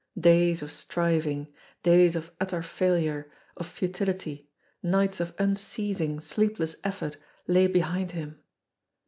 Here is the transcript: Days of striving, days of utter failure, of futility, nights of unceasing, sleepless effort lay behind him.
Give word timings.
Days 0.19 0.63
of 0.63 0.71
striving, 0.71 1.53
days 1.83 2.15
of 2.15 2.31
utter 2.41 2.63
failure, 2.63 3.31
of 3.55 3.67
futility, 3.67 4.49
nights 4.81 5.19
of 5.19 5.35
unceasing, 5.37 6.19
sleepless 6.21 6.75
effort 6.83 7.17
lay 7.45 7.67
behind 7.67 8.09
him. 8.09 8.39